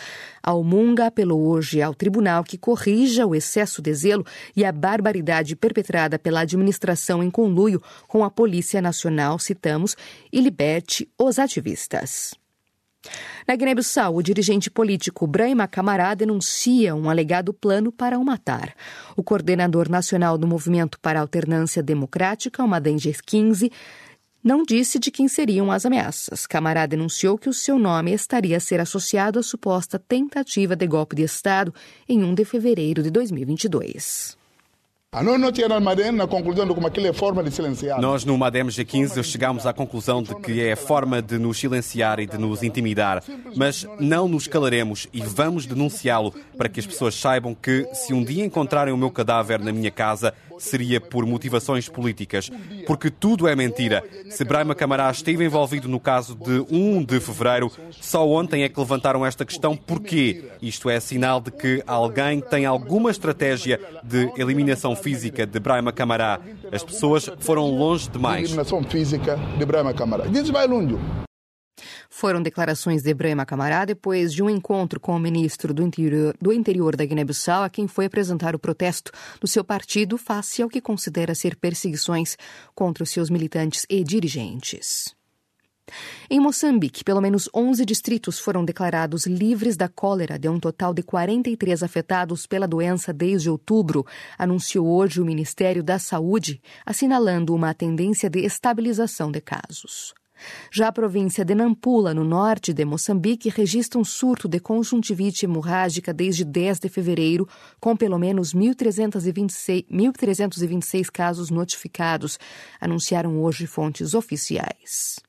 A 0.42 0.54
Omunga 0.54 1.06
apelou 1.06 1.48
hoje 1.48 1.82
ao 1.82 1.94
tribunal 1.94 2.44
que 2.44 2.56
corrija 2.56 3.26
o 3.26 3.34
excesso 3.34 3.82
de 3.82 3.92
zelo 3.94 4.24
e 4.56 4.64
a 4.64 4.72
barbaridade 4.72 5.56
perpetrada 5.56 6.18
pela 6.18 6.40
administração 6.40 7.22
em 7.22 7.30
conluio 7.30 7.82
com 8.08 8.24
a 8.24 8.30
Polícia 8.30 8.80
Nacional 8.80 9.38
citamos, 9.42 9.96
e 10.32 10.40
liberte 10.40 11.08
os 11.18 11.38
ativistas. 11.38 12.34
Na 13.46 13.56
Guiné-Bissau, 13.56 14.14
o 14.14 14.22
dirigente 14.22 14.70
político 14.70 15.26
Brahima 15.26 15.66
Camará 15.66 16.14
denuncia 16.14 16.94
um 16.94 17.10
alegado 17.10 17.52
plano 17.52 17.90
para 17.90 18.18
o 18.18 18.24
matar. 18.24 18.74
O 19.16 19.22
coordenador 19.22 19.88
nacional 19.88 20.38
do 20.38 20.46
Movimento 20.46 20.98
para 21.00 21.18
a 21.18 21.22
Alternância 21.22 21.82
Democrática, 21.82 22.62
o 22.62 22.68
Madenges 22.68 23.20
15, 23.20 23.70
não 24.42 24.64
disse 24.64 24.98
de 24.98 25.10
quem 25.10 25.28
seriam 25.28 25.70
as 25.70 25.86
ameaças. 25.86 26.46
Camará 26.46 26.86
denunciou 26.86 27.38
que 27.38 27.48
o 27.48 27.52
seu 27.52 27.78
nome 27.78 28.12
estaria 28.12 28.56
a 28.56 28.60
ser 28.60 28.80
associado 28.80 29.38
à 29.38 29.42
suposta 29.42 29.98
tentativa 29.98 30.74
de 30.74 30.86
golpe 30.86 31.14
de 31.14 31.22
Estado 31.22 31.72
em 32.08 32.22
1 32.22 32.34
de 32.34 32.44
fevereiro 32.44 33.02
de 33.02 33.10
2022. 33.10 34.41
Nós 35.14 35.38
não 35.38 35.52
tínhamos 35.52 35.82
Madem 35.82 36.10
na 36.10 36.26
conclusão 36.26 36.66
de 36.66 36.72
como 36.72 36.86
aquilo 36.86 37.06
é 37.06 37.12
forma 37.12 37.42
de 37.44 37.50
silenciar. 37.50 38.00
Nós 38.00 38.24
no 38.24 38.38
Madem 38.38 38.64
G15 38.64 39.22
chegámos 39.22 39.66
à 39.66 39.72
conclusão 39.74 40.22
de 40.22 40.34
que 40.36 40.62
é 40.62 40.74
forma 40.74 41.20
de 41.20 41.38
nos 41.38 41.58
silenciar 41.58 42.18
e 42.18 42.26
de 42.26 42.38
nos 42.38 42.62
intimidar, 42.62 43.22
mas 43.54 43.86
não 44.00 44.26
nos 44.26 44.46
calaremos 44.46 45.06
e 45.12 45.20
vamos 45.20 45.66
denunciá-lo 45.66 46.32
para 46.56 46.66
que 46.66 46.80
as 46.80 46.86
pessoas 46.86 47.14
saibam 47.14 47.54
que 47.54 47.86
se 47.92 48.14
um 48.14 48.24
dia 48.24 48.42
encontrarem 48.42 48.94
o 48.94 48.96
meu 48.96 49.10
cadáver 49.10 49.60
na 49.60 49.70
minha 49.70 49.90
casa, 49.90 50.32
seria 50.62 51.00
por 51.00 51.26
motivações 51.26 51.88
políticas, 51.88 52.50
porque 52.86 53.10
tudo 53.10 53.48
é 53.48 53.56
mentira. 53.56 54.02
Se 54.30 54.44
Brahma 54.44 54.74
Camará 54.74 55.10
esteve 55.10 55.44
envolvido 55.44 55.88
no 55.88 55.98
caso 55.98 56.34
de 56.34 56.64
1 56.70 57.04
de 57.04 57.20
fevereiro, 57.20 57.70
só 57.90 58.26
ontem 58.28 58.62
é 58.62 58.68
que 58.68 58.78
levantaram 58.78 59.26
esta 59.26 59.44
questão. 59.44 59.76
Porquê? 59.76 60.44
Isto 60.60 60.88
é 60.88 61.00
sinal 61.00 61.40
de 61.40 61.50
que 61.50 61.82
alguém 61.86 62.40
tem 62.40 62.64
alguma 62.64 63.10
estratégia 63.10 63.80
de 64.04 64.30
eliminação 64.36 64.94
física 64.94 65.46
de 65.46 65.58
Brahma 65.58 65.92
Camará. 65.92 66.40
As 66.70 66.82
pessoas 66.82 67.28
foram 67.40 67.68
longe 67.70 68.08
demais. 68.08 68.44
Eliminação 68.44 68.82
física 68.84 69.38
de 69.58 69.64
Brahma 69.64 69.92
Camará. 69.92 70.26
Diz 70.26 70.48
longe. 70.48 70.96
Foram 72.10 72.42
declarações 72.42 73.02
de 73.02 73.12
Brema 73.14 73.46
Camará 73.46 73.84
depois 73.84 74.32
de 74.32 74.42
um 74.42 74.50
encontro 74.50 75.00
com 75.00 75.16
o 75.16 75.18
ministro 75.18 75.72
do 75.72 75.82
Interior, 75.82 76.36
do 76.40 76.52
interior 76.52 76.96
da 76.96 77.04
Guiné-Bissau, 77.04 77.62
a 77.62 77.70
quem 77.70 77.88
foi 77.88 78.06
apresentar 78.06 78.54
o 78.54 78.58
protesto 78.58 79.10
do 79.40 79.48
seu 79.48 79.64
partido 79.64 80.18
face 80.18 80.62
ao 80.62 80.68
que 80.68 80.80
considera 80.80 81.34
ser 81.34 81.56
perseguições 81.56 82.36
contra 82.74 83.02
os 83.02 83.10
seus 83.10 83.30
militantes 83.30 83.86
e 83.88 84.04
dirigentes. 84.04 85.14
Em 86.30 86.38
Moçambique, 86.38 87.04
pelo 87.04 87.20
menos 87.20 87.48
11 87.54 87.84
distritos 87.84 88.38
foram 88.38 88.64
declarados 88.64 89.26
livres 89.26 89.76
da 89.76 89.88
cólera, 89.88 90.38
de 90.38 90.48
um 90.48 90.58
total 90.58 90.94
de 90.94 91.02
43 91.02 91.82
afetados 91.82 92.46
pela 92.46 92.68
doença 92.68 93.12
desde 93.12 93.50
outubro, 93.50 94.06
anunciou 94.38 94.86
hoje 94.86 95.20
o 95.20 95.24
Ministério 95.24 95.82
da 95.82 95.98
Saúde, 95.98 96.62
assinalando 96.86 97.54
uma 97.54 97.74
tendência 97.74 98.30
de 98.30 98.40
estabilização 98.40 99.30
de 99.30 99.40
casos. 99.40 100.14
Já 100.70 100.88
a 100.88 100.92
província 100.92 101.44
de 101.44 101.54
Nampula, 101.54 102.14
no 102.14 102.24
norte 102.24 102.72
de 102.72 102.84
Moçambique, 102.84 103.48
registra 103.48 103.98
um 103.98 104.04
surto 104.04 104.48
de 104.48 104.58
conjuntivite 104.60 105.44
hemorrágica 105.44 106.12
desde 106.12 106.44
10 106.44 106.80
de 106.80 106.88
fevereiro, 106.88 107.48
com 107.80 107.96
pelo 107.96 108.18
menos 108.18 108.54
1.326, 108.54 109.86
1.326 109.90 111.06
casos 111.10 111.50
notificados, 111.50 112.38
anunciaram 112.80 113.42
hoje 113.42 113.66
fontes 113.66 114.14
oficiais. 114.14 115.20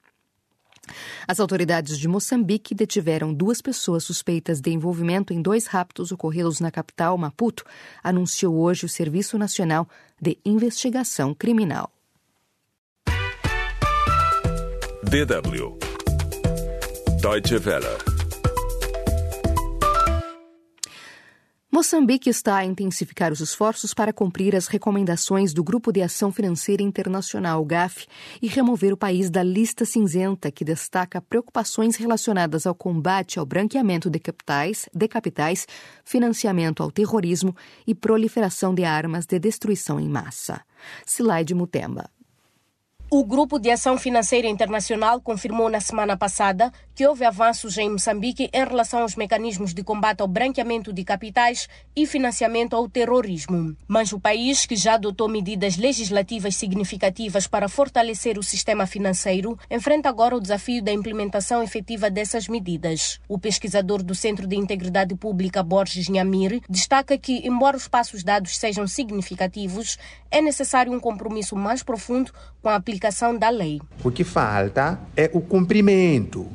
As 1.27 1.39
autoridades 1.39 1.97
de 1.97 2.07
Moçambique 2.07 2.75
detiveram 2.75 3.33
duas 3.33 3.61
pessoas 3.61 4.03
suspeitas 4.03 4.59
de 4.59 4.71
envolvimento 4.71 5.33
em 5.33 5.41
dois 5.41 5.65
raptos 5.65 6.11
ocorridos 6.11 6.59
na 6.59 6.69
capital, 6.71 7.17
Maputo, 7.17 7.63
anunciou 8.03 8.55
hoje 8.55 8.85
o 8.85 8.89
Serviço 8.89 9.37
Nacional 9.37 9.87
de 10.21 10.37
Investigação 10.45 11.33
Criminal. 11.33 11.89
DW 15.13 15.77
Deutsche 17.21 17.57
Welle 17.63 17.85
Moçambique 21.71 22.31
está 22.31 22.55
a 22.55 22.65
intensificar 22.65 23.31
os 23.31 23.39
esforços 23.39 23.93
para 23.93 24.11
cumprir 24.11 24.55
as 24.55 24.65
recomendações 24.65 25.53
do 25.53 25.63
Grupo 25.63 25.91
de 25.91 26.01
Ação 26.01 26.31
Financeira 26.31 26.81
Internacional, 26.81 27.63
GAF, 27.63 28.07
e 28.41 28.47
remover 28.47 28.91
o 28.91 28.97
país 28.97 29.29
da 29.29 29.43
lista 29.43 29.85
cinzenta 29.85 30.49
que 30.49 30.65
destaca 30.65 31.21
preocupações 31.21 31.95
relacionadas 31.95 32.65
ao 32.65 32.73
combate 32.73 33.37
ao 33.37 33.45
branqueamento 33.45 34.09
de 34.09 34.17
capitais, 34.17 34.89
de 34.91 35.07
capitais, 35.07 35.67
financiamento 36.03 36.81
ao 36.81 36.89
terrorismo 36.89 37.55
e 37.85 37.93
proliferação 37.93 38.73
de 38.73 38.83
armas 38.83 39.27
de 39.27 39.37
destruição 39.37 39.99
em 39.99 40.09
massa. 40.09 40.59
Silaide 41.05 41.53
Mutemba. 41.53 42.09
O 43.15 43.23
Grupo 43.23 43.59
de 43.59 43.69
Ação 43.69 43.95
Financeira 43.95 44.47
Internacional 44.47 45.21
confirmou 45.21 45.69
na 45.69 45.79
semana 45.79 46.17
passada 46.17 46.73
que 46.95 47.05
houve 47.05 47.23
avanços 47.23 47.77
em 47.77 47.87
Moçambique 47.87 48.49
em 48.51 48.65
relação 48.65 49.01
aos 49.03 49.15
mecanismos 49.15 49.71
de 49.71 49.83
combate 49.83 50.21
ao 50.21 50.27
branqueamento 50.27 50.91
de 50.91 51.03
capitais 51.03 51.69
e 51.95 52.07
financiamento 52.07 52.75
ao 52.75 52.89
terrorismo. 52.89 53.77
Mas 53.87 54.13
o 54.13 54.19
país, 54.19 54.65
que 54.65 54.75
já 54.75 54.95
adotou 54.95 55.29
medidas 55.29 55.77
legislativas 55.77 56.55
significativas 56.55 57.45
para 57.45 57.69
fortalecer 57.69 58.39
o 58.39 58.43
sistema 58.43 58.87
financeiro, 58.87 59.59
enfrenta 59.69 60.09
agora 60.09 60.35
o 60.35 60.41
desafio 60.41 60.81
da 60.83 60.91
implementação 60.91 61.61
efetiva 61.61 62.09
dessas 62.09 62.47
medidas. 62.47 63.19
O 63.27 63.37
pesquisador 63.37 64.01
do 64.01 64.15
Centro 64.15 64.47
de 64.47 64.55
Integridade 64.55 65.13
Pública, 65.15 65.61
Borges 65.61 66.09
Nhamir, 66.09 66.61
destaca 66.67 67.15
que, 67.15 67.47
embora 67.47 67.77
os 67.77 67.87
passos 67.87 68.23
dados 68.23 68.57
sejam 68.57 68.87
significativos, 68.87 69.99
é 70.31 70.41
necessário 70.41 70.91
um 70.91 70.99
compromisso 70.99 71.55
mais 71.55 71.83
profundo 71.83 72.31
com 72.63 72.69
a 72.69 72.75
aplicação 72.75 73.37
da 73.37 73.49
lei. 73.49 73.81
O 74.01 74.09
que 74.09 74.23
falta 74.23 74.97
é 75.17 75.29
o 75.33 75.41
cumprimento, 75.41 76.47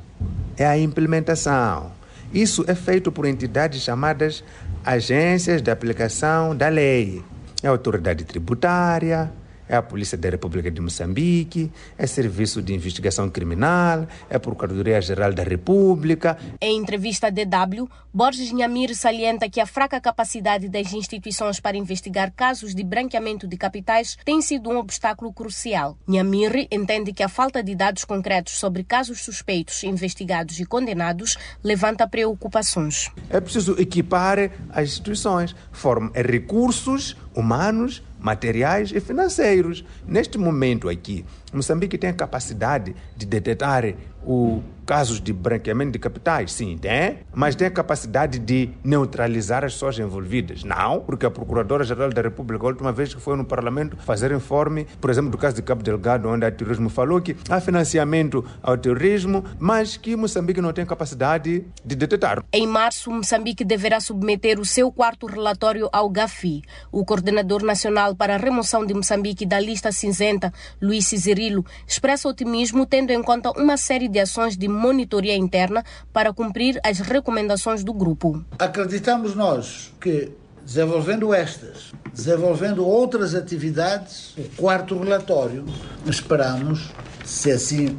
é 0.56 0.66
a 0.66 0.78
implementação. 0.78 1.92
Isso 2.32 2.64
é 2.66 2.74
feito 2.74 3.12
por 3.12 3.26
entidades 3.26 3.82
chamadas 3.82 4.42
agências 4.82 5.60
de 5.60 5.70
aplicação 5.70 6.56
da 6.56 6.68
lei. 6.68 7.22
É 7.62 7.66
a 7.68 7.70
autoridade 7.70 8.24
tributária, 8.24 9.30
é 9.68 9.76
a 9.76 9.82
Polícia 9.82 10.16
da 10.16 10.30
República 10.30 10.70
de 10.70 10.80
Moçambique, 10.80 11.70
é 11.96 12.06
Serviço 12.06 12.62
de 12.62 12.74
Investigação 12.74 13.28
Criminal, 13.28 14.06
é 14.30 14.36
a 14.36 14.40
Procuradoria-Geral 14.40 15.32
da 15.32 15.42
República. 15.42 16.38
Em 16.60 16.78
entrevista 16.78 17.26
à 17.26 17.30
DW, 17.30 17.88
Borges 18.12 18.52
Nhamir 18.52 18.94
salienta 18.96 19.48
que 19.48 19.60
a 19.60 19.66
fraca 19.66 20.00
capacidade 20.00 20.68
das 20.68 20.92
instituições 20.92 21.60
para 21.60 21.76
investigar 21.76 22.32
casos 22.32 22.74
de 22.74 22.82
branqueamento 22.82 23.46
de 23.46 23.56
capitais 23.56 24.16
tem 24.24 24.40
sido 24.40 24.70
um 24.70 24.78
obstáculo 24.78 25.32
crucial. 25.32 25.96
Nhamir 26.06 26.66
entende 26.70 27.12
que 27.12 27.22
a 27.22 27.28
falta 27.28 27.62
de 27.62 27.74
dados 27.74 28.04
concretos 28.04 28.58
sobre 28.58 28.82
casos 28.82 29.22
suspeitos, 29.22 29.84
investigados 29.84 30.58
e 30.58 30.64
condenados 30.64 31.36
levanta 31.62 32.08
preocupações. 32.08 33.10
É 33.28 33.40
preciso 33.40 33.78
equipar 33.78 34.50
as 34.70 34.88
instituições, 34.88 35.54
formar 35.70 36.12
recursos 36.14 37.16
humanos 37.34 38.02
materiais 38.18 38.90
e 38.94 39.00
financeiros. 39.00 39.84
Neste 40.06 40.38
momento 40.38 40.88
aqui, 40.88 41.24
Moçambique 41.52 41.98
tem 41.98 42.10
a 42.10 42.14
capacidade 42.14 42.94
de 43.16 43.26
detectar 43.26 43.84
o 44.24 44.62
casos 44.84 45.20
de 45.20 45.34
branqueamento 45.34 45.92
de 45.92 45.98
capitais? 45.98 46.50
Sim, 46.50 46.78
tem, 46.78 47.18
mas 47.34 47.54
tem 47.54 47.66
a 47.66 47.70
capacidade 47.70 48.38
de 48.38 48.70
neutralizar 48.82 49.62
as 49.62 49.74
pessoas 49.74 49.98
envolvidas? 49.98 50.64
Não, 50.64 51.00
porque 51.00 51.26
a 51.26 51.30
Procuradora-Geral 51.30 52.10
da 52.10 52.22
República, 52.22 52.64
a 52.64 52.68
última 52.68 52.90
vez 52.90 53.12
que 53.12 53.20
foi 53.20 53.36
no 53.36 53.44
Parlamento 53.44 53.98
fazer 53.98 54.32
informe, 54.32 54.86
por 54.98 55.10
exemplo, 55.10 55.30
do 55.30 55.36
caso 55.36 55.56
de 55.56 55.62
Cabo 55.62 55.82
Delgado, 55.82 56.26
onde 56.26 56.46
há 56.46 56.50
terrorismo, 56.50 56.88
falou 56.88 57.20
que 57.20 57.36
há 57.50 57.60
financiamento 57.60 58.42
ao 58.62 58.78
terrorismo, 58.78 59.44
mas 59.58 59.98
que 59.98 60.16
Moçambique 60.16 60.62
não 60.62 60.72
tem 60.72 60.86
capacidade 60.86 61.66
de 61.84 61.94
detectar. 61.94 62.42
Em 62.50 62.66
março, 62.66 63.10
Moçambique 63.10 63.66
deverá 63.66 64.00
submeter 64.00 64.58
o 64.58 64.64
seu 64.64 64.90
quarto 64.90 65.26
relatório 65.26 65.90
ao 65.92 66.08
GAFI. 66.08 66.62
O 66.90 67.04
coordenador 67.04 67.62
nacional 67.62 68.16
para 68.16 68.36
a 68.36 68.38
remoção 68.38 68.86
de 68.86 68.94
Moçambique 68.94 69.44
da 69.44 69.60
lista 69.60 69.92
cinzenta, 69.92 70.50
Luiz 70.80 71.06
Cizirilo, 71.38 71.64
expressa 71.86 72.28
otimismo 72.28 72.84
tendo 72.84 73.10
em 73.10 73.22
conta 73.22 73.52
uma 73.52 73.76
série 73.76 74.08
de 74.08 74.18
ações 74.18 74.56
de 74.56 74.66
monitoria 74.66 75.36
interna 75.36 75.84
para 76.12 76.32
cumprir 76.32 76.80
as 76.84 76.98
recomendações 76.98 77.84
do 77.84 77.94
grupo. 77.94 78.44
Acreditamos 78.58 79.36
nós 79.36 79.92
que 80.00 80.32
desenvolvendo 80.64 81.32
estas, 81.32 81.92
desenvolvendo 82.12 82.84
outras 82.84 83.34
atividades, 83.34 84.34
o 84.36 84.42
quarto 84.56 84.98
relatório, 84.98 85.64
esperamos, 86.04 86.90
se 87.24 87.52
assim 87.52 87.96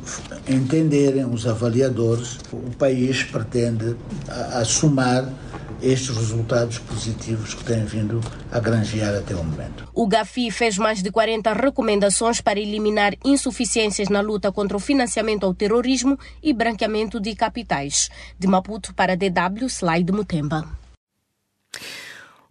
entenderem 0.47 1.25
os 1.25 1.47
avaliadores, 1.47 2.37
o 2.51 2.75
país 2.77 3.23
pretende 3.23 3.95
assumar 4.53 5.27
estes 5.81 6.15
resultados 6.15 6.77
positivos 6.79 7.53
que 7.53 7.63
têm 7.63 7.85
vindo 7.85 8.21
a 8.51 8.59
granjear 8.59 9.15
até 9.15 9.35
o 9.35 9.43
momento. 9.43 9.87
O 9.93 10.07
GAFI 10.07 10.51
fez 10.51 10.77
mais 10.77 11.01
de 11.01 11.11
40 11.11 11.53
recomendações 11.53 12.41
para 12.41 12.59
eliminar 12.59 13.13
insuficiências 13.23 14.09
na 14.09 14.21
luta 14.21 14.51
contra 14.51 14.77
o 14.77 14.79
financiamento 14.79 15.45
ao 15.45 15.53
terrorismo 15.53 16.17
e 16.41 16.53
branqueamento 16.53 17.19
de 17.19 17.35
capitais. 17.35 18.09
De 18.37 18.47
Maputo 18.47 18.93
para 18.93 19.15
DW, 19.15 19.67
Slide 19.67 20.11
Mutemba. 20.11 20.79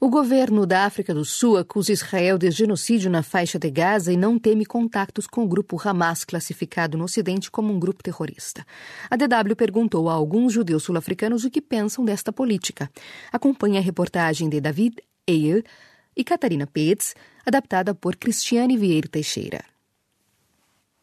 O 0.00 0.09
governo 0.09 0.64
da 0.64 0.85
África 0.85 1.12
do 1.12 1.25
Sul 1.25 1.57
acusa 1.57 1.90
Israel 1.93 2.38
de 2.38 2.52
genocídio 2.52 3.11
na 3.11 3.21
faixa 3.21 3.59
de 3.59 3.69
Gaza 3.69 4.12
e 4.12 4.17
não 4.17 4.38
teme 4.38 4.64
contactos 4.64 5.26
com 5.26 5.43
o 5.43 5.49
grupo 5.49 5.76
Hamas, 5.83 6.25
classificado 6.25 6.97
no 6.97 7.02
Ocidente 7.02 7.50
como 7.50 7.73
um 7.73 7.81
grupo 7.81 8.00
terrorista. 8.00 8.64
A 9.11 9.17
DW 9.17 9.57
perguntou 9.57 10.09
a 10.09 10.12
alguns 10.12 10.52
judeus 10.52 10.85
sul-africanos 10.85 11.43
o 11.43 11.50
que 11.50 11.61
pensam 11.61 12.05
desta 12.05 12.33
política. 12.33 12.88
Acompanhe 13.33 13.76
a 13.76 13.81
reportagem 13.81 14.49
de 14.49 14.61
David 14.61 15.02
Eyer 15.26 15.64
e 16.17 16.23
Catarina 16.23 16.64
Petz, 16.64 17.17
adaptada 17.45 17.93
por 17.93 18.14
Cristiane 18.14 18.76
Vieira 18.76 19.09
Teixeira. 19.09 19.64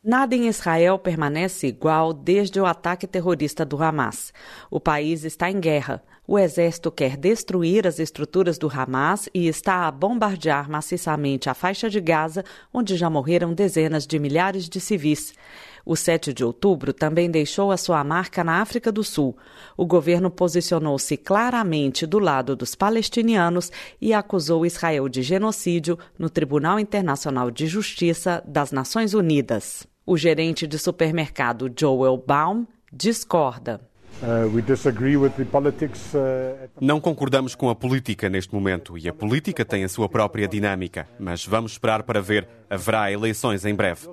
Nada 0.07 0.35
em 0.35 0.47
Israel 0.47 0.99
permanece 0.99 1.65
igual 1.65 2.13
desde 2.13 2.61
o 2.61 2.65
ataque 2.67 3.07
terrorista 3.07 3.65
do 3.65 3.81
Hamas. 3.81 4.31
O 4.69 4.79
país 4.79 5.23
está 5.23 5.49
em 5.49 5.59
guerra. 5.59 6.03
O 6.27 6.37
exército 6.37 6.91
quer 6.91 7.17
destruir 7.17 7.87
as 7.87 7.97
estruturas 7.97 8.59
do 8.59 8.71
Hamas 8.71 9.27
e 9.33 9.47
está 9.47 9.87
a 9.87 9.91
bombardear 9.91 10.69
maciçamente 10.69 11.49
a 11.49 11.55
faixa 11.55 11.89
de 11.89 11.99
Gaza, 11.99 12.45
onde 12.71 12.95
já 12.95 13.09
morreram 13.09 13.51
dezenas 13.51 14.05
de 14.05 14.19
milhares 14.19 14.69
de 14.69 14.79
civis. 14.79 15.33
O 15.83 15.95
7 15.95 16.35
de 16.35 16.45
outubro 16.45 16.93
também 16.93 17.27
deixou 17.27 17.71
a 17.71 17.77
sua 17.77 18.03
marca 18.03 18.43
na 18.43 18.61
África 18.61 18.91
do 18.91 19.03
Sul. 19.03 19.35
O 19.75 19.87
governo 19.87 20.29
posicionou-se 20.29 21.17
claramente 21.17 22.05
do 22.05 22.19
lado 22.19 22.55
dos 22.55 22.75
palestinianos 22.75 23.71
e 23.99 24.13
acusou 24.13 24.67
Israel 24.67 25.09
de 25.09 25.23
genocídio 25.23 25.97
no 26.15 26.29
Tribunal 26.29 26.79
Internacional 26.79 27.49
de 27.49 27.65
Justiça 27.65 28.43
das 28.45 28.71
Nações 28.71 29.15
Unidas. 29.15 29.87
O 30.07 30.15
gerente 30.15 30.67
de 30.67 30.77
supermercado 30.77 31.67
Joel 31.75 32.15
Baum 32.17 32.67
discorda. 32.93 33.81
Uh, 34.21 34.47
uh, 36.13 36.69
Não 36.79 37.01
concordamos 37.01 37.55
com 37.55 37.69
a 37.69 37.75
política 37.75 38.29
neste 38.29 38.53
momento 38.53 38.95
e 38.97 39.09
a 39.09 39.13
política 39.13 39.65
tem 39.65 39.83
a 39.83 39.89
sua 39.89 40.07
própria 40.07 40.47
dinâmica, 40.47 41.07
mas 41.19 41.43
vamos 41.43 41.71
esperar 41.71 42.03
para 42.03 42.21
ver. 42.21 42.47
Haverá 42.69 43.11
eleições 43.11 43.65
em 43.65 43.73
breve. 43.73 44.07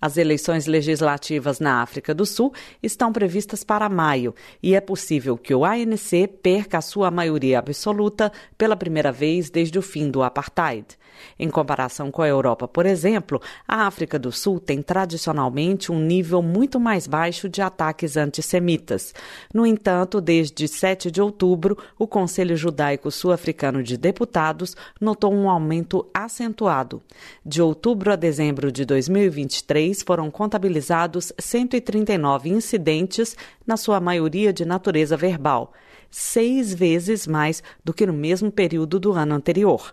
As 0.00 0.16
eleições 0.16 0.66
legislativas 0.66 1.58
na 1.58 1.82
África 1.82 2.14
do 2.14 2.24
Sul 2.24 2.52
estão 2.80 3.12
previstas 3.12 3.64
para 3.64 3.88
maio 3.88 4.32
e 4.62 4.76
é 4.76 4.80
possível 4.80 5.36
que 5.36 5.52
o 5.52 5.64
ANC 5.64 6.28
perca 6.40 6.78
a 6.78 6.82
sua 6.82 7.10
maioria 7.10 7.58
absoluta 7.58 8.30
pela 8.56 8.76
primeira 8.76 9.10
vez 9.10 9.50
desde 9.50 9.76
o 9.76 9.82
fim 9.82 10.08
do 10.08 10.22
apartheid. 10.22 10.96
Em 11.38 11.48
comparação 11.50 12.10
com 12.10 12.22
a 12.22 12.28
Europa, 12.28 12.68
por 12.68 12.86
exemplo, 12.86 13.40
a 13.66 13.86
África 13.86 14.18
do 14.18 14.30
Sul 14.30 14.60
tem 14.60 14.82
tradicionalmente 14.82 15.90
um 15.90 15.98
nível 15.98 16.42
muito 16.42 16.78
mais 16.78 17.06
baixo 17.06 17.48
de 17.48 17.60
ataques 17.60 18.16
antissemitas. 18.16 19.14
No 19.52 19.66
entanto, 19.66 20.20
desde 20.20 20.68
7 20.68 21.10
de 21.10 21.20
outubro, 21.20 21.76
o 21.98 22.06
Conselho 22.06 22.56
Judaico 22.56 23.10
Sul-Africano 23.10 23.82
de 23.82 23.96
Deputados 23.96 24.76
notou 25.00 25.32
um 25.32 25.50
aumento 25.50 26.06
acentuado. 26.14 27.02
De 27.44 27.60
outubro 27.60 28.12
a 28.12 28.16
dezembro 28.16 28.70
de 28.70 28.84
2023, 28.84 29.87
foram 30.02 30.30
contabilizados 30.30 31.32
139 31.38 32.50
incidentes, 32.50 33.36
na 33.66 33.76
sua 33.76 34.00
maioria 34.00 34.52
de 34.52 34.64
natureza 34.64 35.16
verbal, 35.16 35.72
seis 36.10 36.72
vezes 36.72 37.26
mais 37.26 37.62
do 37.84 37.92
que 37.92 38.06
no 38.06 38.12
mesmo 38.12 38.50
período 38.50 38.98
do 39.00 39.12
ano 39.12 39.34
anterior. 39.34 39.92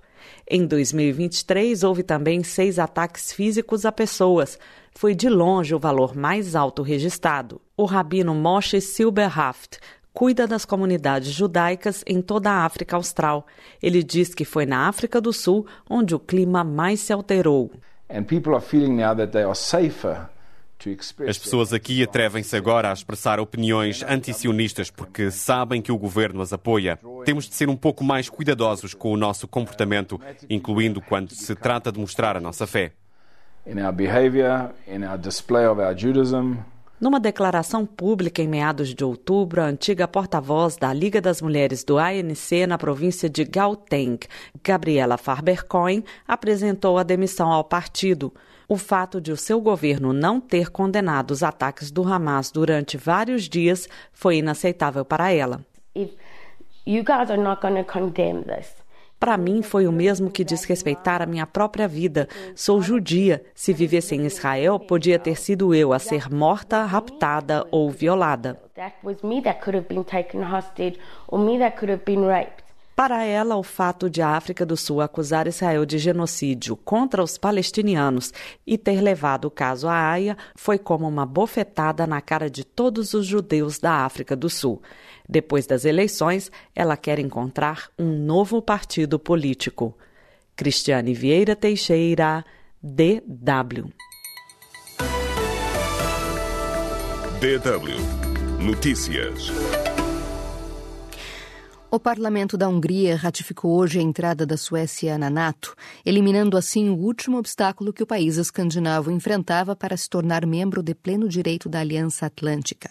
Em 0.49 0.65
2023, 0.65 1.83
houve 1.83 2.03
também 2.03 2.43
seis 2.43 2.79
ataques 2.79 3.31
físicos 3.31 3.85
a 3.85 3.91
pessoas. 3.91 4.59
Foi 4.93 5.13
de 5.13 5.29
longe 5.29 5.73
o 5.73 5.79
valor 5.79 6.15
mais 6.15 6.55
alto 6.55 6.81
registrado. 6.81 7.61
O 7.75 7.85
rabino 7.85 8.33
Moshe 8.33 8.79
Silberhaft 8.79 9.79
cuida 10.13 10.47
das 10.47 10.63
comunidades 10.63 11.29
judaicas 11.29 12.01
em 12.07 12.21
toda 12.21 12.49
a 12.49 12.65
África 12.65 12.95
Austral. 12.95 13.45
Ele 13.83 14.01
diz 14.01 14.33
que 14.33 14.45
foi 14.45 14.65
na 14.65 14.87
África 14.87 15.19
do 15.19 15.33
Sul 15.33 15.65
onde 15.89 16.15
o 16.15 16.19
clima 16.19 16.63
mais 16.63 17.01
se 17.01 17.11
alterou. 17.11 17.69
As 21.27 21.37
pessoas 21.37 21.73
aqui 21.73 22.03
atrevem-se 22.03 22.55
agora 22.55 22.89
a 22.89 22.93
expressar 22.93 23.39
opiniões 23.39 24.03
antisionistas 24.03 24.91
porque 24.91 25.31
sabem 25.31 25.81
que 25.81 25.91
o 25.91 25.97
governo 25.97 26.41
as 26.41 26.53
apoia. 26.53 26.99
Temos 27.23 27.47
de 27.49 27.55
ser 27.55 27.69
um 27.69 27.75
pouco 27.75 28.03
mais 28.03 28.29
cuidadosos 28.29 28.93
com 28.93 29.11
o 29.11 29.17
nosso 29.17 29.47
comportamento, 29.47 30.19
incluindo 30.49 31.01
quando 31.01 31.33
se 31.33 31.55
trata 31.55 31.91
de 31.91 31.99
mostrar 31.99 32.37
a 32.37 32.41
nossa 32.41 32.67
fé. 32.67 32.91
In 33.65 33.79
our 33.79 33.91
behavior, 33.91 34.69
in 34.87 35.03
our 35.03 35.17
display 35.17 35.65
of 35.65 35.81
our 35.81 35.97
Judaism, 35.97 36.57
numa 36.99 37.19
declaração 37.19 37.85
pública 37.85 38.41
em 38.41 38.47
meados 38.47 38.93
de 38.93 39.03
outubro, 39.03 39.61
a 39.61 39.65
antiga 39.65 40.07
porta-voz 40.07 40.77
da 40.77 40.93
Liga 40.93 41.19
das 41.19 41.41
Mulheres 41.41 41.83
do 41.83 41.97
ANC 41.97 42.65
na 42.67 42.77
província 42.77 43.29
de 43.29 43.43
Gauteng, 43.43 44.19
Gabriela 44.63 45.17
Farber-Cohen, 45.17 46.03
apresentou 46.27 46.97
a 46.97 47.03
demissão 47.03 47.51
ao 47.51 47.63
partido. 47.63 48.33
O 48.67 48.77
fato 48.77 49.21
de 49.21 49.31
o 49.31 49.37
seu 49.37 49.61
governo 49.61 50.11
não 50.13 50.39
ter 50.39 50.71
condenado 50.71 51.31
os 51.31 51.43
ataques 51.43 51.91
do 51.91 52.03
Hamas 52.03 52.49
durante 52.51 52.97
vários 52.97 53.47
dias 53.47 53.87
foi 54.11 54.37
inaceitável 54.37 55.05
para 55.05 55.31
ela. 55.31 55.65
If 55.93 56.11
you 56.85 57.03
guys 57.03 57.29
are 57.29 57.37
not 57.37 57.61
para 59.19 59.37
mim 59.37 59.61
foi 59.61 59.87
o 59.87 59.91
mesmo 59.91 60.29
que 60.29 60.43
desrespeitar 60.43 61.21
a 61.21 61.25
minha 61.25 61.47
própria 61.47 61.87
vida. 61.87 62.27
Sou 62.55 62.81
judia. 62.81 63.43
Se 63.53 63.73
vivesse 63.73 64.15
em 64.15 64.25
Israel, 64.25 64.79
podia 64.79 65.17
ter 65.17 65.35
sido 65.37 65.73
eu 65.73 65.93
a 65.93 65.99
ser 65.99 66.29
morta, 66.29 66.83
raptada 66.83 67.65
ou 67.71 67.89
violada. 67.89 68.59
Para 72.95 73.25
ela, 73.25 73.57
o 73.57 73.63
fato 73.63 74.09
de 74.09 74.21
a 74.21 74.29
África 74.29 74.65
do 74.65 74.77
Sul 74.77 75.01
acusar 75.01 75.47
Israel 75.47 75.85
de 75.85 75.97
genocídio 75.97 76.77
contra 76.77 77.21
os 77.21 77.37
palestinianos 77.37 78.31
e 78.65 78.77
ter 78.77 79.01
levado 79.01 79.45
o 79.45 79.51
caso 79.51 79.89
à 79.89 80.11
Haia 80.11 80.37
foi 80.55 80.79
como 80.79 81.05
uma 81.05 81.25
bofetada 81.25 82.07
na 82.07 82.21
cara 82.21 82.49
de 82.49 82.63
todos 82.63 83.13
os 83.13 83.25
judeus 83.25 83.79
da 83.79 84.05
África 84.05 84.33
do 84.33 84.49
Sul. 84.49 84.81
Depois 85.27 85.67
das 85.67 85.83
eleições, 85.83 86.49
ela 86.73 86.95
quer 86.95 87.19
encontrar 87.19 87.89
um 87.99 88.17
novo 88.17 88.61
partido 88.61 89.19
político. 89.19 89.97
Cristiane 90.55 91.13
Vieira 91.13 91.53
Teixeira, 91.53 92.45
DW. 92.81 93.91
DW 97.41 98.63
Notícias. 98.63 99.51
O 101.95 101.99
parlamento 101.99 102.57
da 102.57 102.67
Hungria 102.67 103.15
ratificou 103.15 103.71
hoje 103.71 103.99
a 103.99 104.01
entrada 104.01 104.45
da 104.45 104.57
Suécia 104.57 105.17
na 105.17 105.29
NATO, 105.29 105.73
eliminando 106.05 106.57
assim 106.57 106.89
o 106.89 106.97
último 106.97 107.37
obstáculo 107.37 107.93
que 107.93 108.03
o 108.03 108.05
país 108.05 108.35
escandinavo 108.35 109.09
enfrentava 109.09 109.77
para 109.77 109.95
se 109.95 110.09
tornar 110.09 110.45
membro 110.45 110.83
de 110.83 110.93
pleno 110.93 111.29
direito 111.29 111.69
da 111.69 111.79
Aliança 111.79 112.25
Atlântica. 112.25 112.89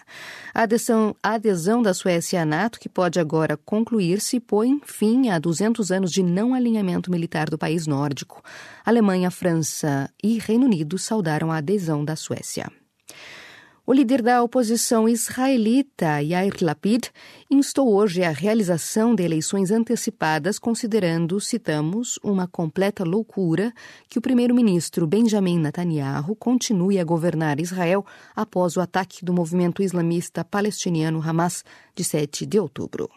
A 0.54 0.62
adesão, 0.62 1.14
a 1.22 1.34
adesão 1.34 1.82
da 1.82 1.92
Suécia 1.92 2.40
à 2.40 2.46
NATO, 2.46 2.80
que 2.80 2.88
pode 2.88 3.20
agora 3.20 3.58
concluir-se, 3.58 4.40
põe 4.40 4.80
fim 4.86 5.28
a 5.28 5.38
200 5.38 5.90
anos 5.90 6.10
de 6.10 6.22
não 6.22 6.54
alinhamento 6.54 7.10
militar 7.10 7.50
do 7.50 7.58
país 7.58 7.86
nórdico. 7.86 8.42
Alemanha, 8.86 9.30
França 9.30 10.10
e 10.22 10.38
Reino 10.38 10.64
Unido 10.64 10.96
saudaram 10.96 11.52
a 11.52 11.58
adesão 11.58 12.02
da 12.06 12.16
Suécia. 12.16 12.72
O 13.86 13.92
líder 13.92 14.22
da 14.22 14.42
oposição 14.42 15.06
israelita, 15.06 16.22
Yair 16.22 16.54
Lapid, 16.62 17.08
instou 17.50 17.92
hoje 17.92 18.22
a 18.22 18.30
realização 18.30 19.14
de 19.14 19.22
eleições 19.22 19.70
antecipadas, 19.70 20.58
considerando, 20.58 21.38
citamos, 21.38 22.18
uma 22.24 22.48
completa 22.48 23.04
loucura 23.04 23.74
que 24.08 24.18
o 24.18 24.22
primeiro-ministro 24.22 25.06
Benjamin 25.06 25.58
Netanyahu 25.58 26.34
continue 26.34 26.98
a 26.98 27.04
governar 27.04 27.60
Israel 27.60 28.06
após 28.34 28.74
o 28.78 28.80
ataque 28.80 29.22
do 29.22 29.34
movimento 29.34 29.82
islamista 29.82 30.42
palestiniano 30.42 31.20
Hamas 31.22 31.62
de 31.94 32.04
7 32.04 32.46
de 32.46 32.58
outubro. 32.58 33.10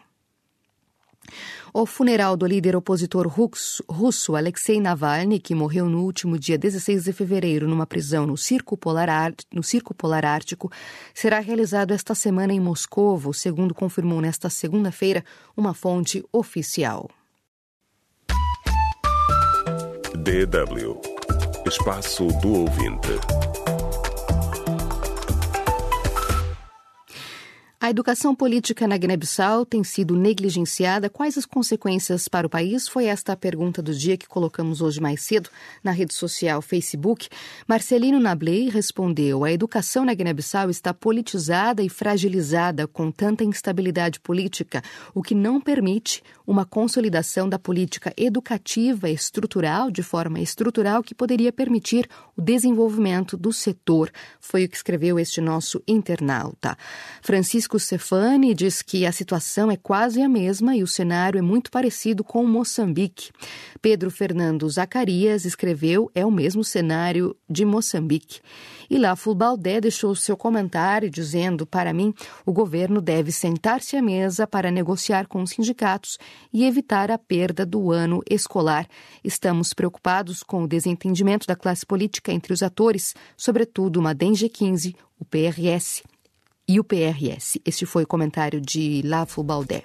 O 1.72 1.86
funeral 1.86 2.36
do 2.36 2.46
líder 2.46 2.74
opositor 2.74 3.26
russo 3.26 4.36
Alexei 4.36 4.80
Navalny, 4.80 5.38
que 5.38 5.54
morreu 5.54 5.88
no 5.88 6.02
último 6.02 6.38
dia 6.38 6.58
16 6.58 7.04
de 7.04 7.12
fevereiro 7.12 7.68
numa 7.68 7.86
prisão 7.86 8.26
no 8.26 8.36
Circo 8.36 8.76
Polar, 8.76 9.34
no 9.52 9.62
Circo 9.62 9.94
Polar 9.94 10.24
Ártico, 10.24 10.70
será 11.14 11.38
realizado 11.38 11.92
esta 11.92 12.14
semana 12.14 12.52
em 12.52 12.60
Moscou, 12.60 13.32
segundo 13.32 13.74
confirmou 13.74 14.20
nesta 14.20 14.48
segunda-feira 14.48 15.24
uma 15.56 15.74
fonte 15.74 16.24
oficial. 16.32 17.08
DW 20.14 21.18
Espaço 21.68 22.26
do 22.40 22.60
Ouvinte. 22.60 23.08
A 27.80 27.90
educação 27.90 28.34
política 28.34 28.88
na 28.88 28.96
Guiné-Bissau 28.96 29.64
tem 29.64 29.84
sido 29.84 30.16
negligenciada. 30.16 31.08
Quais 31.08 31.38
as 31.38 31.46
consequências 31.46 32.26
para 32.26 32.44
o 32.44 32.50
país? 32.50 32.88
Foi 32.88 33.04
esta 33.04 33.34
a 33.34 33.36
pergunta 33.36 33.80
do 33.80 33.94
dia 33.94 34.16
que 34.16 34.26
colocamos 34.26 34.82
hoje 34.82 35.00
mais 35.00 35.22
cedo 35.22 35.48
na 35.82 35.92
rede 35.92 36.12
social 36.12 36.60
Facebook. 36.60 37.28
Marcelino 37.68 38.18
Nabley 38.18 38.68
respondeu: 38.68 39.44
A 39.44 39.52
educação 39.52 40.04
na 40.04 40.12
Guiné-Bissau 40.12 40.68
está 40.68 40.92
politizada 40.92 41.80
e 41.80 41.88
fragilizada 41.88 42.88
com 42.88 43.12
tanta 43.12 43.44
instabilidade 43.44 44.18
política, 44.18 44.82
o 45.14 45.22
que 45.22 45.32
não 45.32 45.60
permite 45.60 46.20
uma 46.44 46.64
consolidação 46.64 47.48
da 47.48 47.60
política 47.60 48.12
educativa 48.16 49.08
estrutural, 49.08 49.88
de 49.88 50.02
forma 50.02 50.40
estrutural, 50.40 51.00
que 51.00 51.14
poderia 51.14 51.52
permitir 51.52 52.08
o 52.36 52.42
desenvolvimento 52.42 53.36
do 53.36 53.52
setor. 53.52 54.10
Foi 54.40 54.64
o 54.64 54.68
que 54.68 54.76
escreveu 54.76 55.16
este 55.16 55.40
nosso 55.40 55.80
internauta. 55.86 56.76
Francisco 57.22 57.67
Francisco 57.68 57.78
Cefani 57.78 58.54
diz 58.54 58.80
que 58.80 59.04
a 59.04 59.12
situação 59.12 59.70
é 59.70 59.76
quase 59.76 60.22
a 60.22 60.28
mesma 60.28 60.74
e 60.74 60.82
o 60.82 60.86
cenário 60.86 61.38
é 61.38 61.42
muito 61.42 61.70
parecido 61.70 62.24
com 62.24 62.46
Moçambique. 62.46 63.30
Pedro 63.82 64.10
Fernando 64.10 64.68
Zacarias 64.70 65.44
escreveu: 65.44 66.10
é 66.14 66.24
o 66.24 66.30
mesmo 66.30 66.64
cenário 66.64 67.36
de 67.48 67.66
Moçambique. 67.66 68.40
E 68.88 68.96
lá 68.96 69.14
Fulbaldé 69.14 69.82
deixou 69.82 70.14
seu 70.14 70.34
comentário 70.34 71.10
dizendo: 71.10 71.66
para 71.66 71.92
mim, 71.92 72.14
o 72.46 72.52
governo 72.52 73.02
deve 73.02 73.30
sentar-se 73.30 73.96
à 73.96 74.02
mesa 74.02 74.46
para 74.46 74.70
negociar 74.70 75.26
com 75.26 75.42
os 75.42 75.50
sindicatos 75.50 76.18
e 76.50 76.64
evitar 76.64 77.10
a 77.10 77.18
perda 77.18 77.66
do 77.66 77.92
ano 77.92 78.22
escolar. 78.30 78.88
Estamos 79.22 79.74
preocupados 79.74 80.42
com 80.42 80.62
o 80.62 80.68
desentendimento 80.68 81.46
da 81.46 81.54
classe 81.54 81.84
política 81.84 82.32
entre 82.32 82.54
os 82.54 82.62
atores, 82.62 83.14
sobretudo 83.36 84.00
o 84.00 84.02
Madem 84.02 84.32
G15, 84.32 84.94
o 85.20 85.24
PRS 85.24 86.02
e 86.68 86.78
o 86.78 86.84
PRS. 86.84 87.58
Este 87.64 87.86
foi 87.86 88.04
o 88.04 88.06
comentário 88.06 88.60
de 88.60 89.00
Lafo 89.04 89.42
Baldé. 89.42 89.82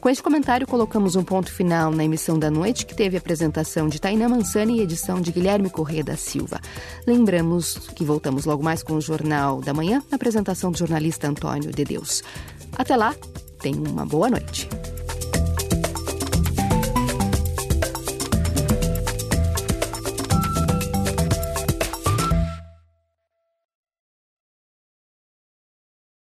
Com 0.00 0.08
este 0.08 0.22
comentário, 0.22 0.66
colocamos 0.66 1.14
um 1.14 1.22
ponto 1.22 1.52
final 1.52 1.92
na 1.92 2.04
emissão 2.04 2.38
da 2.38 2.50
noite, 2.50 2.84
que 2.84 2.94
teve 2.94 3.16
apresentação 3.16 3.88
de 3.88 4.00
Tainá 4.00 4.28
Mansani 4.28 4.78
e 4.78 4.82
edição 4.82 5.20
de 5.20 5.30
Guilherme 5.30 5.70
Corrêa 5.70 6.02
da 6.02 6.16
Silva. 6.16 6.60
Lembramos 7.06 7.78
que 7.94 8.04
voltamos 8.04 8.44
logo 8.44 8.62
mais 8.62 8.82
com 8.82 8.94
o 8.94 9.00
Jornal 9.00 9.60
da 9.60 9.72
Manhã, 9.72 10.02
na 10.10 10.16
apresentação 10.16 10.72
do 10.72 10.78
jornalista 10.78 11.28
Antônio 11.28 11.70
de 11.70 11.84
Deus. 11.84 12.22
Até 12.76 12.96
lá, 12.96 13.14
tenha 13.60 13.78
uma 13.78 14.04
boa 14.04 14.28
noite. 14.28 14.68